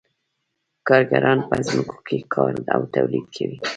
[0.87, 3.57] کارګران په ځمکو کې کار او تولید کوي